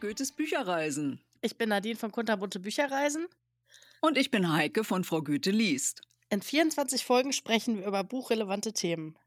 Goethes 0.00 0.32
Bücherreisen. 0.32 1.20
Ich 1.42 1.58
bin 1.58 1.68
Nadine 1.68 1.96
von 1.96 2.10
Kunterbunte 2.10 2.58
Bücherreisen. 2.58 3.26
Und 4.00 4.16
ich 4.16 4.30
bin 4.30 4.50
Heike 4.50 4.82
von 4.82 5.04
Frau 5.04 5.22
Goethe 5.22 5.50
liest. 5.50 6.00
In 6.30 6.40
24 6.40 7.04
Folgen 7.04 7.32
sprechen 7.32 7.78
wir 7.78 7.86
über 7.86 8.02
buchrelevante 8.02 8.72
Themen. 8.72 9.18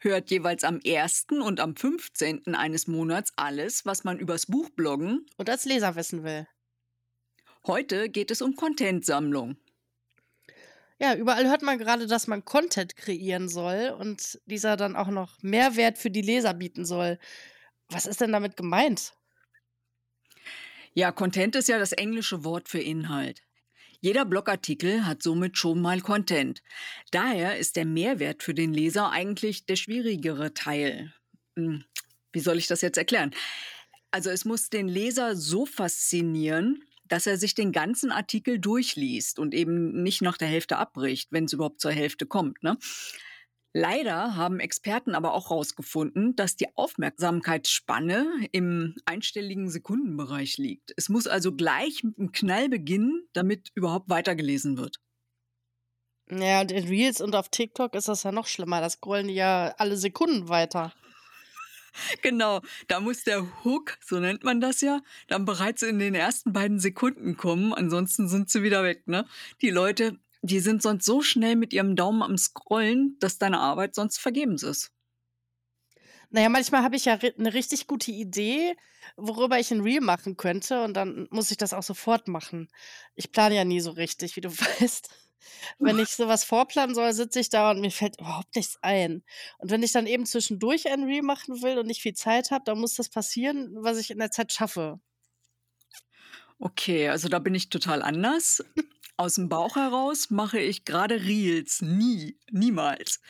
Hört 0.00 0.30
jeweils 0.30 0.64
am 0.64 0.80
1. 0.84 1.26
und 1.30 1.60
am 1.60 1.76
15. 1.76 2.54
eines 2.56 2.88
Monats 2.88 3.32
alles, 3.36 3.86
was 3.86 4.02
man 4.02 4.18
übers 4.18 4.46
Buch 4.46 4.68
bloggen 4.70 5.26
und 5.36 5.48
als 5.48 5.64
Leser 5.64 5.94
wissen 5.94 6.24
will. 6.24 6.48
Heute 7.64 8.08
geht 8.08 8.32
es 8.32 8.42
um 8.42 8.56
Contentsammlung. 8.56 9.56
Ja, 10.98 11.14
überall 11.14 11.48
hört 11.48 11.62
man 11.62 11.78
gerade, 11.78 12.08
dass 12.08 12.26
man 12.26 12.44
Content 12.44 12.96
kreieren 12.96 13.48
soll 13.48 13.94
und 13.96 14.40
dieser 14.46 14.76
dann 14.76 14.96
auch 14.96 15.08
noch 15.08 15.40
Mehrwert 15.42 15.98
für 15.98 16.10
die 16.10 16.22
Leser 16.22 16.54
bieten 16.54 16.84
soll. 16.84 17.20
Was 17.88 18.06
ist 18.06 18.20
denn 18.20 18.32
damit 18.32 18.56
gemeint? 18.56 19.12
Ja, 20.94 21.10
Content 21.10 21.56
ist 21.56 21.68
ja 21.68 21.78
das 21.78 21.92
englische 21.92 22.44
Wort 22.44 22.68
für 22.68 22.80
Inhalt. 22.80 23.42
Jeder 24.00 24.24
Blogartikel 24.24 25.06
hat 25.06 25.22
somit 25.22 25.56
schon 25.56 25.80
mal 25.80 26.00
Content. 26.00 26.62
Daher 27.12 27.56
ist 27.56 27.76
der 27.76 27.86
Mehrwert 27.86 28.42
für 28.42 28.52
den 28.52 28.74
Leser 28.74 29.10
eigentlich 29.10 29.64
der 29.64 29.76
schwierigere 29.76 30.54
Teil. 30.54 31.14
Hm, 31.56 31.84
wie 32.32 32.40
soll 32.40 32.58
ich 32.58 32.66
das 32.66 32.80
jetzt 32.80 32.98
erklären? 32.98 33.32
Also 34.10 34.28
es 34.28 34.44
muss 34.44 34.68
den 34.68 34.88
Leser 34.88 35.36
so 35.36 35.64
faszinieren, 35.64 36.82
dass 37.08 37.26
er 37.26 37.38
sich 37.38 37.54
den 37.54 37.72
ganzen 37.72 38.10
Artikel 38.10 38.58
durchliest 38.58 39.38
und 39.38 39.54
eben 39.54 40.02
nicht 40.02 40.20
nach 40.20 40.36
der 40.36 40.48
Hälfte 40.48 40.76
abbricht, 40.78 41.30
wenn 41.30 41.44
es 41.44 41.52
überhaupt 41.52 41.80
zur 41.80 41.92
Hälfte 41.92 42.26
kommt. 42.26 42.62
Ne? 42.62 42.76
Leider 43.74 44.36
haben 44.36 44.60
Experten 44.60 45.14
aber 45.14 45.32
auch 45.32 45.48
herausgefunden, 45.48 46.36
dass 46.36 46.56
die 46.56 46.76
Aufmerksamkeitsspanne 46.76 48.48
im 48.52 48.96
einstelligen 49.06 49.70
Sekundenbereich 49.70 50.58
liegt. 50.58 50.92
Es 50.96 51.08
muss 51.08 51.26
also 51.26 51.54
gleich 51.54 52.04
mit 52.04 52.18
einem 52.18 52.32
Knall 52.32 52.68
beginnen, 52.68 53.26
damit 53.32 53.70
überhaupt 53.74 54.10
weitergelesen 54.10 54.76
wird. 54.76 54.98
Ja, 56.30 56.60
und 56.60 56.70
in 56.70 56.86
Reels 56.86 57.20
und 57.20 57.34
auf 57.34 57.48
TikTok 57.48 57.94
ist 57.94 58.08
das 58.08 58.22
ja 58.22 58.32
noch 58.32 58.46
schlimmer. 58.46 58.80
Das 58.80 58.94
scrollen 58.94 59.28
die 59.28 59.34
ja 59.34 59.74
alle 59.78 59.96
Sekunden 59.96 60.48
weiter. 60.48 60.92
Genau, 62.22 62.62
da 62.88 63.00
muss 63.00 63.22
der 63.22 63.46
Hook, 63.64 63.98
so 64.00 64.18
nennt 64.18 64.44
man 64.44 64.62
das 64.62 64.80
ja, 64.80 65.02
dann 65.28 65.44
bereits 65.44 65.82
in 65.82 65.98
den 65.98 66.14
ersten 66.14 66.54
beiden 66.54 66.80
Sekunden 66.80 67.36
kommen. 67.36 67.74
Ansonsten 67.74 68.28
sind 68.28 68.48
sie 68.48 68.62
wieder 68.62 68.82
weg, 68.82 69.06
ne? 69.06 69.26
Die 69.60 69.68
Leute 69.68 70.18
die 70.42 70.60
sind 70.60 70.82
sonst 70.82 71.04
so 71.04 71.22
schnell 71.22 71.56
mit 71.56 71.72
ihrem 71.72 71.96
Daumen 71.96 72.22
am 72.22 72.36
Scrollen, 72.36 73.16
dass 73.20 73.38
deine 73.38 73.60
Arbeit 73.60 73.94
sonst 73.94 74.18
vergebens 74.18 74.62
ist. 74.62 74.90
Naja, 76.30 76.48
manchmal 76.48 76.82
habe 76.82 76.96
ich 76.96 77.04
ja 77.04 77.18
eine 77.38 77.54
richtig 77.54 77.86
gute 77.86 78.10
Idee, 78.10 78.74
worüber 79.16 79.58
ich 79.58 79.70
ein 79.70 79.82
Reel 79.82 80.00
machen 80.00 80.36
könnte 80.36 80.82
und 80.82 80.94
dann 80.94 81.28
muss 81.30 81.50
ich 81.50 81.58
das 81.58 81.74
auch 81.74 81.82
sofort 81.82 82.26
machen. 82.26 82.68
Ich 83.14 83.32
plane 83.32 83.54
ja 83.54 83.64
nie 83.64 83.80
so 83.80 83.90
richtig, 83.90 84.34
wie 84.36 84.40
du 84.40 84.50
weißt. 84.80 85.08
Wenn 85.78 85.98
ich 85.98 86.08
sowas 86.16 86.44
vorplanen 86.44 86.94
soll, 86.94 87.12
sitze 87.12 87.40
ich 87.40 87.50
da 87.50 87.70
und 87.70 87.80
mir 87.80 87.90
fällt 87.90 88.18
überhaupt 88.20 88.56
nichts 88.56 88.78
ein. 88.82 89.22
Und 89.58 89.70
wenn 89.70 89.82
ich 89.82 89.92
dann 89.92 90.06
eben 90.06 90.26
zwischendurch 90.26 90.88
ein 90.88 91.04
Reel 91.04 91.22
machen 91.22 91.62
will 91.62 91.78
und 91.78 91.86
nicht 91.86 92.02
viel 92.02 92.14
Zeit 92.14 92.50
habe, 92.50 92.64
dann 92.64 92.78
muss 92.80 92.94
das 92.94 93.10
passieren, 93.10 93.70
was 93.76 93.98
ich 93.98 94.10
in 94.10 94.18
der 94.18 94.30
Zeit 94.30 94.52
schaffe. 94.52 95.00
Okay, 96.58 97.08
also 97.08 97.28
da 97.28 97.40
bin 97.40 97.54
ich 97.54 97.70
total 97.70 98.02
anders. 98.02 98.64
Aus 99.22 99.36
dem 99.36 99.48
Bauch 99.48 99.76
heraus 99.76 100.30
mache 100.30 100.58
ich 100.58 100.84
gerade 100.84 101.22
Reels. 101.22 101.80
Nie, 101.80 102.36
niemals. 102.50 103.20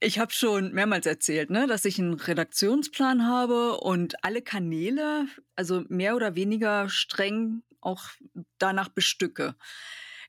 Ich 0.00 0.18
habe 0.18 0.32
schon 0.32 0.72
mehrmals 0.72 1.04
erzählt, 1.04 1.50
ne, 1.50 1.66
dass 1.66 1.84
ich 1.84 1.98
einen 1.98 2.14
Redaktionsplan 2.14 3.26
habe 3.26 3.76
und 3.76 4.24
alle 4.24 4.40
Kanäle, 4.40 5.26
also 5.54 5.84
mehr 5.90 6.16
oder 6.16 6.36
weniger 6.36 6.88
streng 6.88 7.62
auch 7.82 8.08
danach 8.56 8.88
bestücke. 8.88 9.56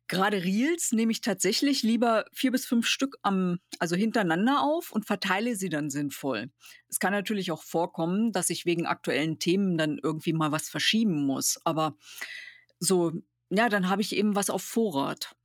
Gerade 0.09 0.43
Reels 0.43 0.91
nehme 0.91 1.13
ich 1.13 1.21
tatsächlich 1.21 1.83
lieber 1.83 2.25
vier 2.33 2.51
bis 2.51 2.65
fünf 2.65 2.85
Stück 2.85 3.17
am, 3.21 3.59
also 3.79 3.95
hintereinander 3.95 4.61
auf 4.61 4.91
und 4.91 5.05
verteile 5.05 5.55
sie 5.55 5.69
dann 5.69 5.89
sinnvoll. 5.89 6.51
Es 6.89 6.99
kann 6.99 7.13
natürlich 7.13 7.49
auch 7.53 7.63
vorkommen, 7.63 8.33
dass 8.33 8.49
ich 8.49 8.65
wegen 8.65 8.85
aktuellen 8.85 9.39
Themen 9.39 9.77
dann 9.77 9.99
irgendwie 10.03 10.33
mal 10.33 10.51
was 10.51 10.67
verschieben 10.67 11.25
muss. 11.25 11.61
Aber 11.63 11.95
so 12.79 13.13
ja, 13.49 13.69
dann 13.69 13.89
habe 13.89 14.01
ich 14.01 14.15
eben 14.15 14.35
was 14.35 14.49
auf 14.49 14.61
Vorrat. 14.63 15.35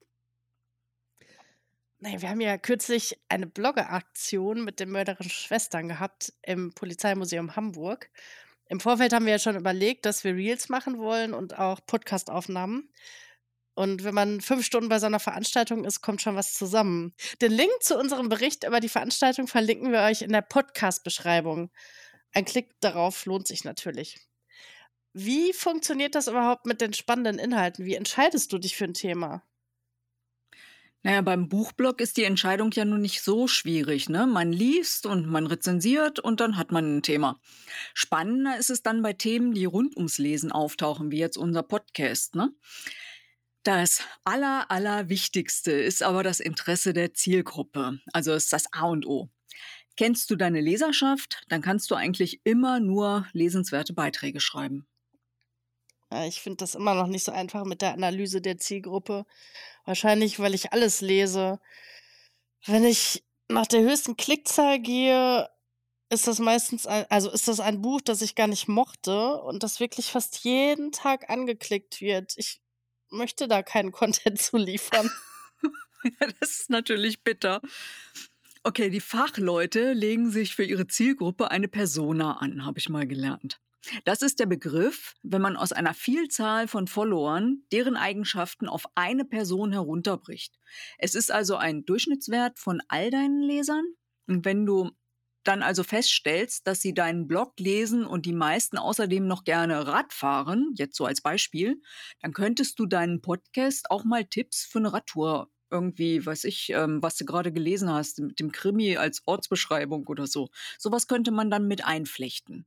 Naja, 1.98 2.20
wir 2.20 2.30
haben 2.30 2.40
ja 2.40 2.58
kürzlich 2.58 3.16
eine 3.28 3.46
Bloggeraktion 3.46 4.64
mit 4.64 4.80
den 4.80 4.90
mörderischen 4.90 5.30
Schwestern 5.30 5.88
gehabt 5.88 6.32
im 6.42 6.74
Polizeimuseum 6.74 7.54
Hamburg. 7.54 8.10
Im 8.68 8.80
Vorfeld 8.80 9.12
haben 9.12 9.26
wir 9.26 9.32
ja 9.32 9.38
schon 9.38 9.54
überlegt, 9.56 10.04
dass 10.04 10.24
wir 10.24 10.34
Reels 10.34 10.68
machen 10.68 10.98
wollen 10.98 11.32
und 11.32 11.58
auch 11.58 11.78
Podcastaufnahmen. 11.86 12.90
Und 13.74 14.02
wenn 14.02 14.14
man 14.14 14.40
fünf 14.40 14.66
Stunden 14.66 14.88
bei 14.88 14.98
so 14.98 15.06
einer 15.06 15.20
Veranstaltung 15.20 15.84
ist, 15.84 16.02
kommt 16.02 16.20
schon 16.22 16.36
was 16.36 16.54
zusammen. 16.54 17.14
Den 17.40 17.52
Link 17.52 17.72
zu 17.80 17.96
unserem 17.96 18.28
Bericht 18.28 18.64
über 18.64 18.80
die 18.80 18.88
Veranstaltung 18.88 19.46
verlinken 19.46 19.92
wir 19.92 20.00
euch 20.00 20.22
in 20.22 20.32
der 20.32 20.42
Podcast-Beschreibung. 20.42 21.70
Ein 22.32 22.44
Klick 22.44 22.80
darauf 22.80 23.26
lohnt 23.26 23.46
sich 23.46 23.64
natürlich. 23.64 24.18
Wie 25.14 25.52
funktioniert 25.52 26.14
das 26.14 26.28
überhaupt 26.28 26.66
mit 26.66 26.80
den 26.80 26.94
spannenden 26.94 27.38
Inhalten? 27.38 27.84
Wie 27.84 27.94
entscheidest 27.94 28.52
du 28.52 28.58
dich 28.58 28.76
für 28.76 28.84
ein 28.84 28.94
Thema? 28.94 29.42
Naja, 31.04 31.20
beim 31.20 31.48
Buchblog 31.48 32.00
ist 32.00 32.16
die 32.16 32.24
Entscheidung 32.24 32.70
ja 32.72 32.84
nun 32.84 33.00
nicht 33.00 33.22
so 33.22 33.48
schwierig. 33.48 34.08
Ne? 34.08 34.26
Man 34.26 34.52
liest 34.52 35.04
und 35.04 35.26
man 35.26 35.48
rezensiert 35.48 36.20
und 36.20 36.40
dann 36.40 36.56
hat 36.56 36.70
man 36.70 36.98
ein 36.98 37.02
Thema. 37.02 37.40
Spannender 37.92 38.56
ist 38.56 38.70
es 38.70 38.82
dann 38.82 39.02
bei 39.02 39.12
Themen, 39.12 39.52
die 39.52 39.64
rund 39.64 39.96
ums 39.96 40.18
Lesen 40.18 40.52
auftauchen, 40.52 41.10
wie 41.10 41.18
jetzt 41.18 41.36
unser 41.36 41.64
Podcast. 41.64 42.36
Ne? 42.36 42.54
Das 43.64 44.04
aller, 44.24 44.70
aller 44.70 45.08
Wichtigste 45.08 45.72
ist 45.72 46.04
aber 46.04 46.22
das 46.22 46.38
Interesse 46.38 46.92
der 46.92 47.14
Zielgruppe. 47.14 47.98
Also 48.12 48.32
ist 48.32 48.52
das 48.52 48.72
A 48.72 48.86
und 48.86 49.04
O. 49.04 49.28
Kennst 49.96 50.30
du 50.30 50.36
deine 50.36 50.60
Leserschaft, 50.60 51.42
dann 51.48 51.62
kannst 51.62 51.90
du 51.90 51.96
eigentlich 51.96 52.40
immer 52.44 52.78
nur 52.78 53.26
lesenswerte 53.32 53.92
Beiträge 53.92 54.40
schreiben. 54.40 54.86
Ich 56.26 56.40
finde 56.40 56.58
das 56.58 56.74
immer 56.74 56.94
noch 56.94 57.06
nicht 57.06 57.24
so 57.24 57.32
einfach 57.32 57.64
mit 57.64 57.82
der 57.82 57.92
Analyse 57.92 58.40
der 58.40 58.58
Zielgruppe. 58.58 59.26
Wahrscheinlich, 59.84 60.38
weil 60.38 60.54
ich 60.54 60.72
alles 60.72 61.00
lese. 61.00 61.60
Wenn 62.66 62.84
ich 62.84 63.24
nach 63.48 63.66
der 63.66 63.82
höchsten 63.82 64.16
Klickzahl 64.16 64.78
gehe, 64.78 65.48
ist 66.10 66.26
das 66.26 66.38
meistens 66.38 66.86
ein, 66.86 67.06
also 67.08 67.30
ist 67.30 67.48
das 67.48 67.60
ein 67.60 67.80
Buch, 67.80 68.00
das 68.00 68.22
ich 68.22 68.34
gar 68.34 68.46
nicht 68.46 68.68
mochte 68.68 69.40
und 69.42 69.62
das 69.62 69.80
wirklich 69.80 70.06
fast 70.06 70.44
jeden 70.44 70.92
Tag 70.92 71.30
angeklickt 71.30 72.00
wird. 72.00 72.34
Ich 72.36 72.60
möchte 73.10 73.48
da 73.48 73.62
keinen 73.62 73.92
Content 73.92 74.40
zu 74.40 74.56
liefern. 74.56 75.10
das 76.40 76.50
ist 76.50 76.70
natürlich 76.70 77.22
bitter. 77.22 77.60
Okay, 78.62 78.90
die 78.90 79.00
Fachleute 79.00 79.92
legen 79.92 80.30
sich 80.30 80.54
für 80.54 80.64
ihre 80.64 80.86
Zielgruppe 80.86 81.50
eine 81.50 81.68
Persona 81.68 82.38
an, 82.38 82.64
habe 82.64 82.78
ich 82.78 82.88
mal 82.88 83.06
gelernt. 83.06 83.60
Das 84.04 84.22
ist 84.22 84.38
der 84.38 84.46
Begriff, 84.46 85.14
wenn 85.22 85.42
man 85.42 85.56
aus 85.56 85.72
einer 85.72 85.94
Vielzahl 85.94 86.68
von 86.68 86.86
Followern 86.86 87.62
deren 87.72 87.96
Eigenschaften 87.96 88.68
auf 88.68 88.86
eine 88.94 89.24
Person 89.24 89.72
herunterbricht. 89.72 90.58
Es 90.98 91.14
ist 91.14 91.30
also 91.32 91.56
ein 91.56 91.84
Durchschnittswert 91.84 92.58
von 92.58 92.80
all 92.88 93.10
deinen 93.10 93.42
Lesern. 93.42 93.84
Und 94.28 94.44
wenn 94.44 94.66
du 94.66 94.90
dann 95.44 95.62
also 95.62 95.82
feststellst, 95.82 96.66
dass 96.66 96.80
sie 96.80 96.94
deinen 96.94 97.26
Blog 97.26 97.54
lesen 97.58 98.06
und 98.06 98.26
die 98.26 98.32
meisten 98.32 98.78
außerdem 98.78 99.26
noch 99.26 99.44
gerne 99.44 99.86
Rad 99.86 100.12
fahren, 100.12 100.72
jetzt 100.76 100.96
so 100.96 101.04
als 101.04 101.20
Beispiel, 101.20 101.80
dann 102.20 102.32
könntest 102.32 102.78
du 102.78 102.86
deinen 102.86 103.20
Podcast 103.20 103.90
auch 103.90 104.04
mal 104.04 104.24
Tipps 104.24 104.64
für 104.64 104.78
eine 104.78 104.92
Radtour 104.92 105.50
irgendwie, 105.70 106.24
weiß 106.24 106.44
ich, 106.44 106.70
ähm, 106.70 107.02
was 107.02 107.16
du 107.16 107.24
gerade 107.24 107.50
gelesen 107.50 107.90
hast, 107.90 108.20
mit 108.20 108.38
dem 108.38 108.52
Krimi 108.52 108.96
als 108.98 109.22
Ortsbeschreibung 109.26 110.06
oder 110.06 110.26
so. 110.26 110.50
Sowas 110.78 111.08
könnte 111.08 111.30
man 111.30 111.50
dann 111.50 111.66
mit 111.66 111.84
einflechten. 111.84 112.66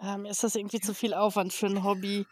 Ähm, 0.00 0.26
ist 0.26 0.42
das 0.42 0.54
irgendwie 0.54 0.80
zu 0.80 0.94
viel 0.94 1.14
Aufwand 1.14 1.52
für 1.52 1.66
ein 1.66 1.84
Hobby? 1.84 2.26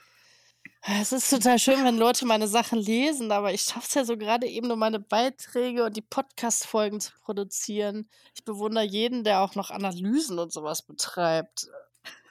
Es 0.85 1.12
ist 1.12 1.31
total 1.31 1.59
schön, 1.59 1.85
wenn 1.85 1.97
Leute 1.97 2.26
meine 2.26 2.49
Sachen 2.49 2.79
lesen, 2.79 3.31
aber 3.31 3.53
ich 3.53 3.62
schaffe 3.62 3.87
es 3.88 3.94
ja 3.94 4.05
so 4.05 4.17
gerade 4.17 4.49
eben 4.49 4.67
nur 4.67 4.76
meine 4.76 4.99
Beiträge 4.99 5.85
und 5.85 5.97
die 5.97 6.03
Podcast-Folgen 6.03 7.00
zu 7.00 7.12
produzieren. 7.20 8.09
Ich 8.35 8.44
bewundere 8.44 8.85
jeden, 8.85 9.23
der 9.23 9.41
auch 9.43 9.55
noch 9.55 9.70
Analysen 9.70 10.41
und 10.41 10.53
sowas 10.53 10.82
betreibt. 10.82 11.69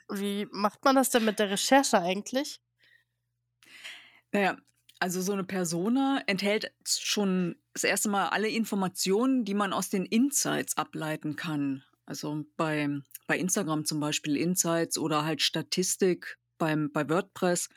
Wie 0.10 0.48
macht 0.52 0.84
man 0.84 0.96
das 0.96 1.10
denn 1.10 1.24
mit 1.24 1.40
der 1.40 1.50
Recherche 1.50 2.00
eigentlich? 2.00 2.60
Naja, 4.34 4.58
also 5.00 5.22
so 5.22 5.32
eine 5.32 5.46
Persona 5.46 6.22
enthält 6.28 6.74
schon 6.86 7.56
das 7.74 7.86
erste 7.86 8.10
Mal 8.10 8.28
alle 8.30 8.50
Informationen, 8.50 9.46
die 9.46 9.54
man 9.54 9.72
aus 9.72 9.90
den 9.90 10.06
Insights 10.06 10.78
ableiten 10.78 11.38
kann. 11.38 11.84
Also 12.12 12.44
bei, 12.58 12.90
bei 13.26 13.38
Instagram 13.38 13.86
zum 13.86 14.02
Beispiel 14.02 14.36
Insights 14.36 14.98
oder 14.98 15.24
halt 15.24 15.42
Statistik 15.42 16.38
beim, 16.58 16.92
bei 16.92 17.08
WordPress. 17.08 17.70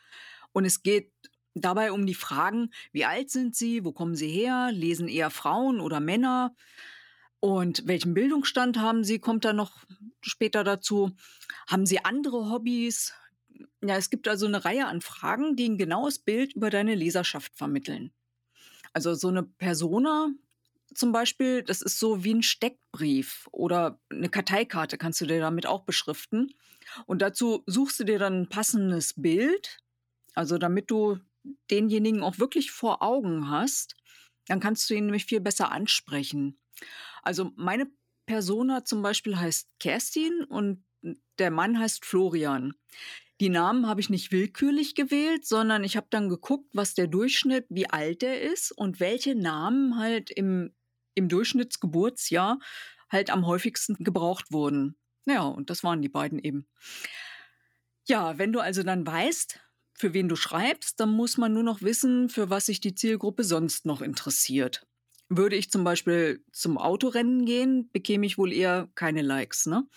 Und 0.51 0.65
es 0.65 0.83
geht 0.83 1.13
dabei 1.55 1.93
um 1.93 2.05
die 2.05 2.15
Fragen, 2.15 2.73
wie 2.91 3.05
alt 3.05 3.31
sind 3.31 3.55
sie, 3.55 3.85
wo 3.85 3.93
kommen 3.93 4.17
sie 4.17 4.27
her, 4.27 4.71
lesen 4.73 5.07
eher 5.07 5.31
Frauen 5.31 5.79
oder 5.79 6.01
Männer 6.01 6.53
und 7.39 7.87
welchen 7.87 8.13
Bildungsstand 8.13 8.77
haben 8.77 9.05
sie, 9.05 9.21
kommt 9.21 9.45
da 9.45 9.53
noch 9.53 9.85
später 10.21 10.65
dazu. 10.65 11.13
Haben 11.69 11.87
sie 11.87 12.05
andere 12.05 12.51
Hobbys, 12.51 13.15
ja, 13.85 13.97
es 13.97 14.11
gibt 14.11 14.27
also 14.27 14.47
eine 14.47 14.65
Reihe 14.65 14.89
an 14.89 15.01
Fragen, 15.01 15.55
die 15.55 15.69
ein 15.69 15.79
genaues 15.79 16.19
Bild 16.19 16.55
über 16.55 16.71
deine 16.71 16.97
Leserschaft 16.97 17.55
vermitteln. 17.55 18.13
Also 18.93 19.15
so 19.15 19.29
eine 19.29 19.45
Persona 19.45 20.35
zum 20.95 21.13
Beispiel, 21.13 21.63
das 21.63 21.83
ist 21.83 21.99
so 21.99 22.25
wie 22.25 22.35
ein 22.35 22.43
Steckbrief 22.43 23.49
oder 23.53 24.01
eine 24.11 24.29
Karteikarte 24.29 24.99
kannst 24.99 25.21
du 25.21 25.27
dir 25.27 25.41
damit 25.41 25.67
auch 25.67 25.85
beschriften. 25.85 26.55
Und 27.07 27.23
dazu 27.23 27.63
suchst 27.67 28.01
du 28.01 28.05
dir 28.05 28.19
dann 28.19 28.43
ein 28.43 28.49
passendes 28.49 29.15
Bild, 29.17 29.79
also 30.35 30.59
damit 30.59 30.91
du 30.91 31.19
denjenigen 31.71 32.23
auch 32.23 32.39
wirklich 32.39 32.71
vor 32.71 33.03
Augen 33.03 33.51
hast, 33.51 33.97
dann 34.47 34.61
kannst 34.61 34.89
du 34.89 34.95
ihn 34.95 35.07
nämlich 35.07 35.27
viel 35.27 35.41
besser 35.41 35.73
ansprechen. 35.73 36.59
Also 37.23 37.53
meine 37.57 37.91
Persona 38.27 38.85
zum 38.85 39.03
Beispiel 39.03 39.39
heißt 39.39 39.69
Kerstin 39.79 40.45
und 40.45 40.85
der 41.39 41.51
Mann 41.51 41.79
heißt 41.79 42.05
Florian. 42.05 42.75
Die 43.41 43.49
Namen 43.49 43.89
habe 43.89 44.01
ich 44.01 44.11
nicht 44.11 44.31
willkürlich 44.31 44.95
gewählt, 44.95 45.45
sondern 45.45 45.83
ich 45.83 45.97
habe 45.97 46.07
dann 46.11 46.29
geguckt, 46.29 46.71
was 46.73 46.95
der 46.95 47.09
Durchschnitt, 47.09 47.67
wie 47.69 47.91
alt 47.91 48.23
er 48.23 48.41
ist 48.41 48.71
und 48.71 49.01
welche 49.01 49.35
Namen 49.35 49.99
halt 49.99 50.31
im, 50.31 50.73
im 51.15 51.29
Durchschnittsgeburtsjahr 51.29 52.59
halt 53.09 53.31
am 53.31 53.47
häufigsten 53.47 53.97
gebraucht 54.03 54.53
wurden. 54.53 54.97
Ja, 55.27 55.43
und 55.43 55.71
das 55.71 55.85
waren 55.85 56.03
die 56.03 56.09
beiden 56.09 56.39
eben. 56.39 56.67
Ja, 58.07 58.39
wenn 58.39 58.53
du 58.53 58.61
also 58.61 58.83
dann 58.83 59.07
weißt, 59.07 59.61
für 59.95 60.13
wen 60.13 60.29
du 60.29 60.37
schreibst, 60.37 61.01
dann 61.01 61.11
muss 61.11 61.39
man 61.39 61.53
nur 61.53 61.63
noch 61.63 61.81
wissen, 61.81 62.29
für 62.29 62.51
was 62.51 62.67
sich 62.67 62.81
die 62.81 62.95
Zielgruppe 62.95 63.45
sonst 63.45 63.87
noch 63.87 64.03
interessiert. 64.03 64.87
Würde 65.29 65.57
ich 65.57 65.71
zum 65.71 65.85
Beispiel 65.85 66.45
zum 66.53 66.77
Autorennen 66.77 67.47
gehen, 67.47 67.89
bekäme 67.93 68.27
ich 68.27 68.37
wohl 68.37 68.53
eher 68.53 68.91
keine 68.95 69.23
Likes. 69.23 69.67
Ne? 69.67 69.89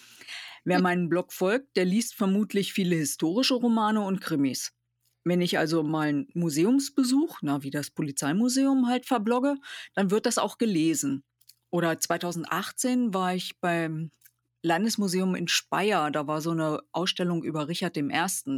Wer 0.63 0.81
meinen 0.81 1.09
Blog 1.09 1.33
folgt, 1.33 1.75
der 1.75 1.85
liest 1.85 2.15
vermutlich 2.15 2.73
viele 2.73 2.95
historische 2.95 3.55
Romane 3.55 4.01
und 4.01 4.21
Krimis. 4.21 4.73
Wenn 5.27 5.41
ich 5.41 5.57
also 5.57 5.83
mal 5.83 6.07
einen 6.07 6.27
Museumsbesuch, 6.33 7.39
na, 7.41 7.61
wie 7.63 7.69
das 7.69 7.91
Polizeimuseum 7.91 8.87
halt 8.87 9.05
verblogge, 9.05 9.55
dann 9.93 10.09
wird 10.09 10.25
das 10.25 10.37
auch 10.37 10.57
gelesen. 10.57 11.23
Oder 11.69 11.99
2018 11.99 13.13
war 13.13 13.35
ich 13.35 13.59
beim 13.59 14.11
Landesmuseum 14.63 15.35
in 15.35 15.47
Speyer, 15.47 16.11
da 16.11 16.27
war 16.27 16.41
so 16.41 16.51
eine 16.51 16.81
Ausstellung 16.91 17.43
über 17.43 17.67
Richard 17.67 17.97
I. 17.97 18.07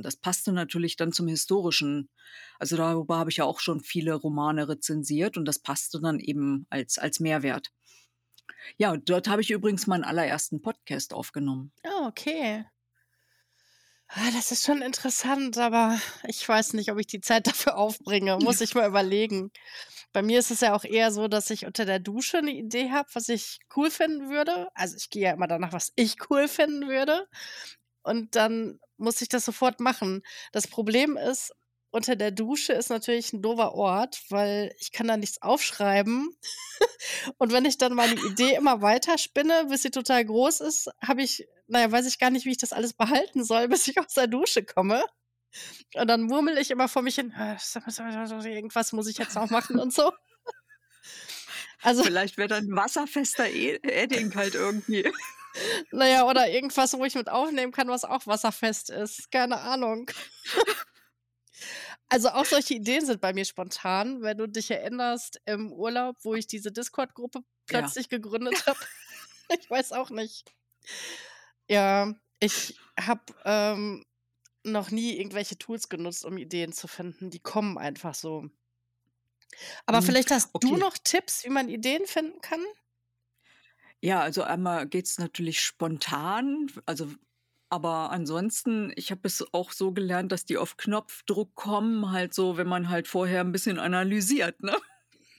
Das 0.01 0.15
passte 0.15 0.51
natürlich 0.51 0.95
dann 0.95 1.11
zum 1.11 1.27
historischen. 1.27 2.09
Also 2.59 2.77
darüber 2.77 3.17
habe 3.17 3.31
ich 3.31 3.37
ja 3.37 3.45
auch 3.45 3.59
schon 3.59 3.81
viele 3.81 4.13
Romane 4.13 4.69
rezensiert 4.69 5.37
und 5.37 5.45
das 5.45 5.59
passte 5.59 5.99
dann 5.99 6.19
eben 6.19 6.67
als, 6.69 6.97
als 6.97 7.19
Mehrwert. 7.19 7.71
Ja, 8.77 8.95
dort 8.95 9.27
habe 9.27 9.41
ich 9.41 9.51
übrigens 9.51 9.87
meinen 9.87 10.03
allerersten 10.03 10.61
Podcast 10.61 11.13
aufgenommen. 11.13 11.71
Oh, 11.83 12.07
okay. 12.07 12.65
Ah, 14.11 14.31
das 14.33 14.51
ist 14.51 14.65
schon 14.65 14.81
interessant, 14.81 15.57
aber 15.59 15.99
ich 16.27 16.47
weiß 16.47 16.73
nicht, 16.73 16.91
ob 16.91 16.97
ich 16.99 17.05
die 17.07 17.21
Zeit 17.21 17.45
dafür 17.47 17.77
aufbringe. 17.77 18.37
Muss 18.41 18.59
ich 18.61 18.73
mal 18.73 18.87
überlegen. 18.87 19.51
Bei 20.13 20.23
mir 20.23 20.39
ist 20.39 20.49
es 20.49 20.61
ja 20.61 20.73
auch 20.75 20.83
eher 20.83 21.11
so, 21.11 21.27
dass 21.27 21.49
ich 21.51 21.65
unter 21.67 21.85
der 21.85 21.99
Dusche 21.99 22.39
eine 22.39 22.51
Idee 22.51 22.89
habe, 22.91 23.07
was 23.13 23.29
ich 23.29 23.59
cool 23.75 23.91
finden 23.91 24.29
würde. 24.29 24.69
Also 24.73 24.95
ich 24.97 25.11
gehe 25.11 25.23
ja 25.23 25.31
immer 25.33 25.47
danach, 25.47 25.73
was 25.73 25.91
ich 25.95 26.15
cool 26.29 26.47
finden 26.47 26.87
würde. 26.89 27.27
Und 28.03 28.35
dann 28.35 28.79
muss 28.97 29.21
ich 29.21 29.29
das 29.29 29.45
sofort 29.45 29.79
machen. 29.79 30.23
Das 30.53 30.67
Problem 30.67 31.15
ist, 31.15 31.53
unter 31.91 32.15
der 32.15 32.31
Dusche 32.31 32.73
ist 32.73 32.89
natürlich 32.89 33.33
ein 33.33 33.41
doofer 33.41 33.73
Ort, 33.73 34.21
weil 34.29 34.73
ich 34.79 34.91
kann 34.91 35.07
da 35.07 35.17
nichts 35.17 35.41
aufschreiben. 35.41 36.35
und 37.37 37.51
wenn 37.51 37.65
ich 37.65 37.77
dann 37.77 37.93
meine 37.93 38.15
Idee 38.25 38.55
immer 38.55 38.81
weiter 38.81 39.17
spinne, 39.17 39.65
bis 39.69 39.81
sie 39.81 39.91
total 39.91 40.25
groß 40.25 40.61
ist, 40.61 40.89
habe 41.01 41.23
ich, 41.23 41.47
naja, 41.67 41.91
weiß 41.91 42.05
ich 42.07 42.19
gar 42.19 42.29
nicht, 42.29 42.45
wie 42.45 42.51
ich 42.51 42.57
das 42.57 42.73
alles 42.73 42.93
behalten 42.93 43.43
soll, 43.43 43.67
bis 43.67 43.87
ich 43.87 43.99
aus 43.99 44.13
der 44.13 44.27
Dusche 44.27 44.63
komme. 44.63 45.03
Und 45.95 46.07
dann 46.07 46.21
murmel 46.23 46.59
ich 46.59 46.69
immer 46.69 46.87
vor 46.87 47.01
mich 47.01 47.15
hin, 47.15 47.31
äh, 47.31 47.57
irgendwas 48.45 48.91
muss 48.91 49.07
ich 49.07 49.17
jetzt 49.17 49.35
noch 49.35 49.49
machen 49.49 49.79
und 49.79 49.91
so. 49.91 50.11
Also, 51.81 52.03
Vielleicht 52.03 52.37
wäre 52.37 52.49
dann 52.49 52.75
wasserfester 52.75 53.49
e-, 53.49 53.79
Edding 53.81 54.35
halt 54.35 54.53
irgendwie. 54.53 55.11
Naja, 55.91 56.27
oder 56.27 56.49
irgendwas, 56.49 56.93
wo 56.93 57.05
ich 57.05 57.15
mit 57.15 57.29
aufnehmen 57.29 57.71
kann, 57.71 57.87
was 57.87 58.03
auch 58.03 58.27
wasserfest 58.27 58.89
ist. 58.89 59.31
Keine 59.31 59.59
Ahnung. 59.59 60.09
Also 62.09 62.29
auch 62.29 62.45
solche 62.45 62.73
Ideen 62.73 63.05
sind 63.05 63.21
bei 63.21 63.33
mir 63.33 63.45
spontan, 63.45 64.21
wenn 64.21 64.37
du 64.37 64.47
dich 64.47 64.71
erinnerst 64.71 65.39
im 65.45 65.71
Urlaub, 65.71 66.17
wo 66.23 66.33
ich 66.33 66.47
diese 66.47 66.71
Discord-Gruppe 66.71 67.41
plötzlich 67.67 68.07
ja. 68.11 68.17
gegründet 68.17 68.65
habe. 68.67 68.79
ich 69.59 69.69
weiß 69.69 69.91
auch 69.91 70.09
nicht. 70.09 70.51
Ja, 71.69 72.13
ich 72.39 72.79
habe 72.99 73.21
ähm, 73.45 74.05
noch 74.63 74.89
nie 74.89 75.17
irgendwelche 75.17 75.57
Tools 75.57 75.87
genutzt, 75.87 76.25
um 76.25 76.37
Ideen 76.37 76.73
zu 76.73 76.87
finden. 76.87 77.29
Die 77.29 77.39
kommen 77.39 77.77
einfach 77.77 78.15
so. 78.15 78.49
Aber 79.85 79.99
hm, 79.99 80.05
vielleicht 80.05 80.31
hast 80.31 80.49
okay. 80.53 80.67
du 80.67 80.77
noch 80.77 80.97
Tipps, 80.97 81.43
wie 81.43 81.49
man 81.49 81.69
Ideen 81.69 82.05
finden 82.07 82.41
kann? 82.41 82.63
Ja, 84.01 84.21
also 84.21 84.43
einmal 84.43 84.87
geht 84.87 85.05
es 85.05 85.19
natürlich 85.19 85.61
spontan, 85.61 86.71
also 86.85 87.11
aber 87.69 88.11
ansonsten, 88.11 88.91
ich 88.95 89.11
habe 89.11 89.21
es 89.23 89.45
auch 89.53 89.71
so 89.71 89.91
gelernt, 89.91 90.31
dass 90.31 90.45
die 90.45 90.57
auf 90.57 90.77
Knopfdruck 90.77 91.55
kommen, 91.55 92.11
halt 92.11 92.33
so, 92.33 92.57
wenn 92.57 92.67
man 92.67 92.89
halt 92.89 93.07
vorher 93.07 93.41
ein 93.41 93.51
bisschen 93.51 93.79
analysiert, 93.79 94.61
ne? 94.61 94.75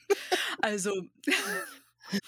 Also, 0.61 0.91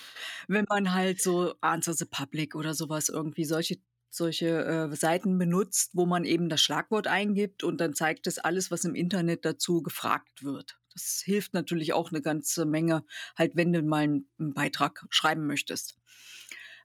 wenn 0.47 0.65
man 0.69 0.94
halt 0.94 1.21
so 1.21 1.53
Answer 1.59 1.94
the 1.94 2.05
Public 2.05 2.55
oder 2.55 2.73
sowas 2.73 3.09
irgendwie 3.09 3.44
solche 3.44 3.77
solche 4.09 4.63
äh, 4.63 4.95
Seiten 4.95 5.38
benutzt, 5.38 5.91
wo 5.94 6.06
man 6.06 6.23
eben 6.23 6.47
das 6.47 6.61
Schlagwort 6.61 7.07
eingibt 7.07 7.63
und 7.63 7.81
dann 7.81 7.95
zeigt 7.95 8.27
es 8.27 8.38
alles, 8.38 8.69
was 8.71 8.85
im 8.85 8.95
Internet 8.95 9.44
dazu 9.44 9.81
gefragt 9.81 10.44
wird. 10.44 10.77
Das 10.94 11.21
hilft 11.25 11.53
natürlich 11.53 11.94
auch 11.94 12.11
eine 12.11 12.21
ganze 12.21 12.65
Menge, 12.65 13.03
halt 13.35 13.56
wenn 13.56 13.73
du 13.73 13.81
mal 13.81 14.03
einen 14.03 14.53
Beitrag 14.53 15.06
schreiben 15.09 15.47
möchtest. 15.47 15.97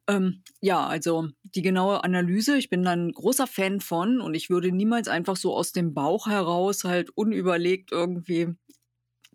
Ähm, 0.08 0.42
ja, 0.60 0.86
also 0.86 1.28
die 1.42 1.62
genaue 1.62 2.02
Analyse, 2.02 2.56
ich 2.56 2.70
bin 2.70 2.82
dann 2.82 3.12
großer 3.12 3.46
Fan 3.46 3.80
von 3.80 4.20
und 4.20 4.34
ich 4.34 4.48
würde 4.48 4.72
niemals 4.72 5.06
einfach 5.06 5.36
so 5.36 5.54
aus 5.54 5.72
dem 5.72 5.92
Bauch 5.92 6.26
heraus 6.26 6.84
halt 6.84 7.10
unüberlegt 7.10 7.92
irgendwie 7.92 8.56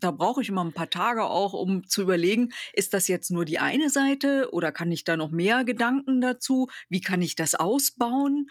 da 0.04 0.12
brauche 0.12 0.42
ich 0.42 0.50
immer 0.50 0.64
ein 0.64 0.74
paar 0.74 0.90
Tage 0.90 1.24
auch, 1.24 1.54
um 1.54 1.88
zu 1.88 2.02
überlegen, 2.02 2.52
ist 2.74 2.94
das 2.94 3.08
jetzt 3.08 3.32
nur 3.32 3.46
die 3.46 3.60
eine 3.60 3.90
Seite 3.90 4.50
oder 4.52 4.72
kann 4.72 4.92
ich 4.92 5.06
da 5.06 5.16
noch 5.16 5.32
mehr 5.32 5.64
Gedanken 5.64 6.20
dazu? 6.20 6.68
Wie 6.90 7.00
kann 7.02 7.22
ich 7.22 7.36
das 7.36 7.56
ausbauen? 7.56 8.50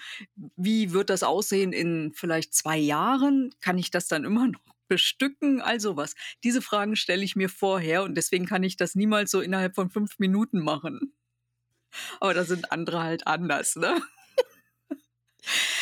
Wie 0.57 0.93
wird 0.93 1.11
das 1.11 1.23
aussehen 1.23 1.73
in 1.73 2.13
vielleicht 2.15 2.55
zwei 2.55 2.79
Jahren? 2.79 3.51
Kann 3.61 3.77
ich 3.79 3.91
das 3.91 4.09
dann 4.09 4.25
immer 4.25 4.47
noch 4.49 4.61
bestücken? 4.89 5.61
Also 5.61 5.97
was. 5.97 6.15
Diese 6.43 6.63
Fragen 6.63 6.97
stelle 6.97 7.23
ich 7.23 7.37
mir 7.37 7.51
vorher 7.51 8.03
und 8.05 8.15
deswegen 8.15 8.47
kann 8.47 8.63
ich 8.63 8.77
das 8.77 8.95
niemals 8.95 9.31
so 9.31 9.41
innerhalb 9.41 9.75
von 9.75 9.91
fünf 9.91 10.19
Minuten 10.19 10.61
machen. 10.61 11.13
Aber 12.21 12.35
da 12.35 12.45
sind 12.45 12.73
andere 12.73 13.03
halt 13.03 13.27
anders, 13.27 13.77
ne? 13.77 14.01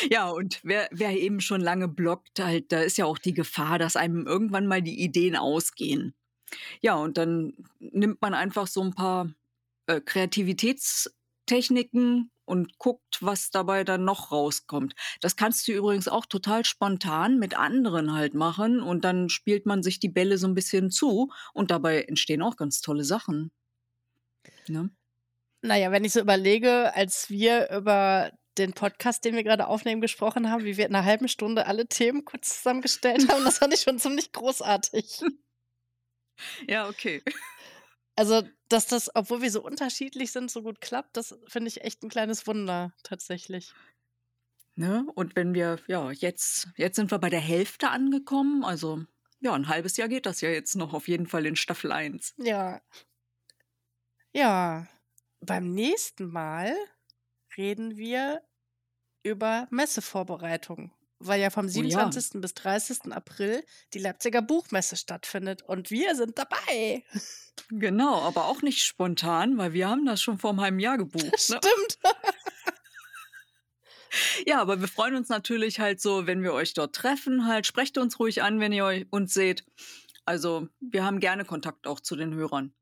Ja, 0.09 0.29
und 0.29 0.59
wer, 0.63 0.87
wer 0.91 1.11
eben 1.11 1.39
schon 1.39 1.61
lange 1.61 1.87
bloggt, 1.87 2.39
halt, 2.39 2.71
da 2.71 2.81
ist 2.81 2.97
ja 2.97 3.05
auch 3.05 3.19
die 3.19 3.33
Gefahr, 3.33 3.77
dass 3.77 3.95
einem 3.95 4.25
irgendwann 4.25 4.65
mal 4.65 4.81
die 4.81 4.99
Ideen 4.99 5.35
ausgehen. 5.35 6.15
Ja, 6.81 6.95
und 6.95 7.17
dann 7.17 7.53
nimmt 7.79 8.21
man 8.21 8.33
einfach 8.33 8.67
so 8.67 8.81
ein 8.81 8.93
paar 8.93 9.29
äh, 9.87 10.01
Kreativitätstechniken 10.01 12.31
und 12.45 12.77
guckt, 12.79 13.17
was 13.21 13.51
dabei 13.51 13.83
dann 13.83 14.03
noch 14.03 14.31
rauskommt. 14.31 14.95
Das 15.21 15.35
kannst 15.35 15.67
du 15.67 15.73
übrigens 15.73 16.07
auch 16.07 16.25
total 16.25 16.65
spontan 16.65 17.39
mit 17.39 17.57
anderen 17.57 18.13
halt 18.13 18.33
machen 18.33 18.81
und 18.81 19.05
dann 19.05 19.29
spielt 19.29 19.65
man 19.65 19.83
sich 19.83 19.99
die 19.99 20.09
Bälle 20.09 20.37
so 20.37 20.47
ein 20.47 20.55
bisschen 20.55 20.91
zu 20.91 21.31
und 21.53 21.71
dabei 21.71 22.03
entstehen 22.03 22.41
auch 22.41 22.57
ganz 22.57 22.81
tolle 22.81 23.03
Sachen. 23.05 23.51
Ne? 24.67 24.89
Naja, 25.61 25.91
wenn 25.91 26.03
ich 26.03 26.13
so 26.13 26.19
überlege, 26.19 26.93
als 26.95 27.29
wir 27.29 27.69
über 27.69 28.31
den 28.57 28.73
Podcast, 28.73 29.23
den 29.23 29.35
wir 29.35 29.43
gerade 29.43 29.67
aufnehmen, 29.67 30.01
gesprochen 30.01 30.49
haben, 30.49 30.65
wie 30.65 30.77
wir 30.77 30.85
in 30.85 30.95
einer 30.95 31.05
halben 31.05 31.27
Stunde 31.27 31.67
alle 31.67 31.87
Themen 31.87 32.25
kurz 32.25 32.57
zusammengestellt 32.57 33.29
haben. 33.29 33.43
Das 33.45 33.59
fand 33.59 33.73
ich 33.73 33.81
schon 33.81 33.99
ziemlich 33.99 34.31
großartig. 34.31 35.21
Ja, 36.67 36.89
okay. 36.89 37.21
Also, 38.15 38.43
dass 38.67 38.87
das, 38.87 39.09
obwohl 39.15 39.41
wir 39.41 39.51
so 39.51 39.63
unterschiedlich 39.63 40.31
sind, 40.31 40.51
so 40.51 40.63
gut 40.63 40.81
klappt, 40.81 41.15
das 41.17 41.37
finde 41.47 41.69
ich 41.69 41.81
echt 41.81 42.03
ein 42.03 42.09
kleines 42.09 42.45
Wunder, 42.47 42.93
tatsächlich. 43.03 43.73
Ne? 44.75 45.05
Und 45.15 45.35
wenn 45.35 45.53
wir, 45.53 45.79
ja, 45.87 46.11
jetzt, 46.11 46.69
jetzt 46.75 46.95
sind 46.95 47.11
wir 47.11 47.19
bei 47.19 47.29
der 47.29 47.39
Hälfte 47.39 47.89
angekommen, 47.89 48.63
also 48.63 49.03
ja, 49.39 49.53
ein 49.53 49.67
halbes 49.67 49.97
Jahr 49.97 50.07
geht 50.07 50.25
das 50.25 50.41
ja 50.41 50.49
jetzt 50.49 50.75
noch 50.75 50.93
auf 50.93 51.07
jeden 51.07 51.27
Fall 51.27 51.45
in 51.45 51.55
Staffel 51.55 51.91
1. 51.91 52.35
Ja. 52.37 52.81
Ja. 54.33 54.87
Beim 55.41 55.73
nächsten 55.73 56.27
Mal 56.27 56.75
reden 57.57 57.97
wir 57.97 58.41
über 59.23 59.67
Messevorbereitungen, 59.71 60.91
weil 61.19 61.41
ja 61.41 61.49
vom 61.49 61.67
27. 61.67 62.31
Oh 62.33 62.37
ja. 62.37 62.41
bis 62.41 62.53
30. 62.53 63.11
April 63.11 63.63
die 63.93 63.99
Leipziger 63.99 64.41
Buchmesse 64.41 64.95
stattfindet 64.95 65.61
und 65.63 65.91
wir 65.91 66.15
sind 66.15 66.37
dabei. 66.37 67.03
Genau, 67.69 68.21
aber 68.21 68.45
auch 68.45 68.61
nicht 68.61 68.83
spontan, 68.83 69.57
weil 69.57 69.73
wir 69.73 69.89
haben 69.89 70.05
das 70.05 70.21
schon 70.21 70.37
vor 70.39 70.51
einem 70.51 70.61
halben 70.61 70.79
Jahr 70.79 70.97
gebucht. 70.97 71.23
Ne? 71.49 71.59
Stimmt. 71.59 71.99
Ja, 74.45 74.59
aber 74.59 74.81
wir 74.81 74.89
freuen 74.89 75.15
uns 75.15 75.29
natürlich 75.29 75.79
halt 75.79 76.01
so, 76.01 76.27
wenn 76.27 76.43
wir 76.43 76.51
euch 76.53 76.73
dort 76.73 76.93
treffen, 76.95 77.47
halt. 77.47 77.65
Sprecht 77.65 77.97
uns 77.97 78.19
ruhig 78.19 78.41
an, 78.43 78.59
wenn 78.59 78.73
ihr 78.73 78.83
euch- 78.83 79.05
uns 79.09 79.33
seht. 79.33 79.63
Also, 80.25 80.67
wir 80.81 81.05
haben 81.05 81.19
gerne 81.21 81.45
Kontakt 81.45 81.87
auch 81.87 81.99
zu 82.01 82.15
den 82.17 82.33
Hörern. 82.33 82.73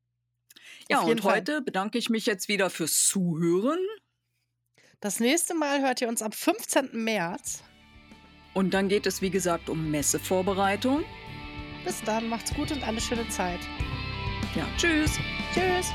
Ja, 0.90 1.02
und 1.02 1.22
Fall. 1.22 1.38
heute 1.38 1.62
bedanke 1.62 1.98
ich 1.98 2.10
mich 2.10 2.26
jetzt 2.26 2.48
wieder 2.48 2.70
fürs 2.70 3.06
Zuhören. 3.06 3.80
Das 5.00 5.20
nächste 5.20 5.54
Mal 5.56 5.82
hört 5.82 6.02
ihr 6.02 6.10
uns 6.10 6.22
am 6.22 6.32
15. 6.32 6.90
März. 6.92 7.64
Und 8.54 8.74
dann 8.74 8.90
geht 8.90 9.06
es, 9.06 9.22
wie 9.22 9.30
gesagt, 9.30 9.70
um 9.70 9.92
Messevorbereitung. 9.92 11.06
Bis 11.86 12.04
dann, 12.04 12.28
macht's 12.28 12.54
gut 12.54 12.72
und 12.72 12.84
eine 12.84 13.00
schöne 13.00 13.28
Zeit. 13.30 13.60
Ja, 14.56 14.68
tschüss. 14.78 15.18
Tschüss. 15.54 15.94